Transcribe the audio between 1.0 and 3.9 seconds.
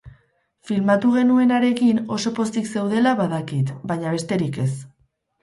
genuenarekin oso pozik zeudela badakit,